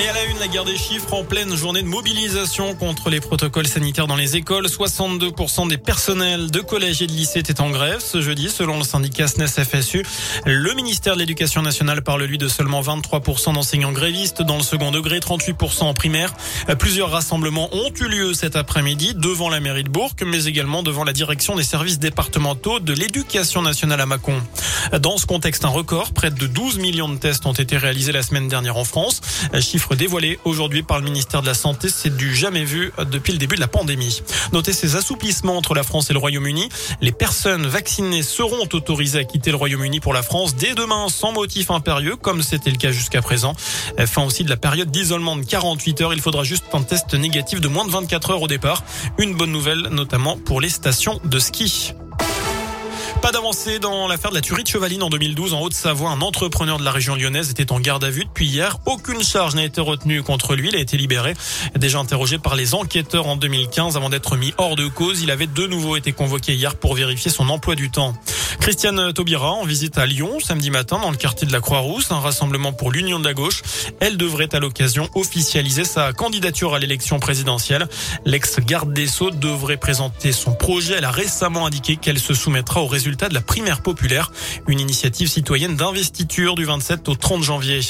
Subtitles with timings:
[0.00, 3.18] Et à la une, la guerre des chiffres en pleine journée de mobilisation contre les
[3.18, 4.66] protocoles sanitaires dans les écoles.
[4.66, 8.84] 62% des personnels de collèges et de lycées étaient en grève ce jeudi, selon le
[8.84, 10.06] syndicat SNES FSU.
[10.46, 14.92] Le ministère de l'Éducation nationale parle, lui, de seulement 23% d'enseignants grévistes dans le second
[14.92, 16.32] degré, 38% en primaire.
[16.78, 21.02] Plusieurs rassemblements ont eu lieu cet après-midi devant la mairie de Bourg, mais également devant
[21.02, 24.40] la direction des services départementaux de l'Éducation nationale à Mâcon.
[25.00, 28.22] Dans ce contexte, un record, près de 12 millions de tests ont été réalisés la
[28.22, 29.20] semaine dernière en France.
[29.60, 31.88] Chiffre dévoilé aujourd'hui par le ministère de la Santé.
[31.88, 34.22] C'est du jamais vu depuis le début de la pandémie.
[34.52, 36.68] Notez ces assouplissements entre la France et le Royaume-Uni.
[37.00, 41.32] Les personnes vaccinées seront autorisées à quitter le Royaume-Uni pour la France dès demain sans
[41.32, 43.54] motif impérieux, comme c'était le cas jusqu'à présent.
[44.06, 46.14] Fin aussi de la période d'isolement de 48 heures.
[46.14, 48.84] Il faudra juste un test négatif de moins de 24 heures au départ.
[49.18, 51.94] Une bonne nouvelle, notamment pour les stations de ski.
[53.22, 56.10] Pas d'avancée dans l'affaire de la tuerie de Chevaline en 2012 en Haute-Savoie.
[56.10, 58.78] Un entrepreneur de la région lyonnaise était en garde à vue depuis hier.
[58.86, 60.68] Aucune charge n'a été retenue contre lui.
[60.68, 61.34] Il a été libéré.
[61.74, 65.22] Déjà interrogé par les enquêteurs en 2015 avant d'être mis hors de cause.
[65.22, 68.14] Il avait de nouveau été convoqué hier pour vérifier son emploi du temps.
[68.60, 72.20] Christiane Taubira en visite à Lyon samedi matin dans le quartier de la Croix-Rousse, un
[72.20, 73.62] rassemblement pour l'Union de la gauche.
[74.00, 77.88] Elle devrait à l'occasion officialiser sa candidature à l'élection présidentielle.
[78.24, 80.94] L'ex-garde des Sceaux devrait présenter son projet.
[80.98, 84.32] Elle a récemment indiqué qu'elle se soumettra au résultat de la primaire populaire,
[84.66, 87.80] une initiative citoyenne d'investiture du 27 au 30 janvier.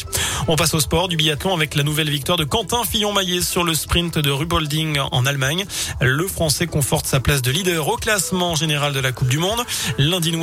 [0.49, 3.75] On passe au sport du biathlon avec la nouvelle victoire de Quentin Fillon-Maillet sur le
[3.75, 5.65] sprint de Rubolding en Allemagne.
[6.01, 9.61] Le Français conforte sa place de leader au classement général de la Coupe du Monde.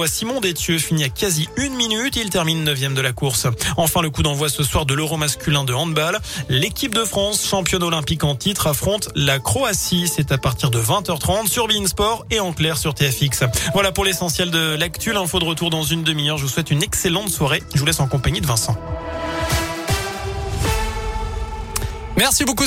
[0.08, 2.16] Simon Détieux finit à quasi une minute.
[2.16, 3.48] Il termine neuvième de la course.
[3.78, 6.20] Enfin, le coup d'envoi ce soir de l'Euro masculin de handball.
[6.50, 10.08] L'équipe de France, championne olympique en titre, affronte la Croatie.
[10.08, 13.44] C'est à partir de 20h30 sur Bein Sport et en clair sur TFX.
[13.74, 15.14] Voilà pour l'essentiel de l'actu.
[15.14, 16.38] L'info de retour dans une demi-heure.
[16.38, 17.62] Je vous souhaite une excellente soirée.
[17.74, 18.76] Je vous laisse en compagnie de Vincent.
[22.18, 22.64] Merci beaucoup.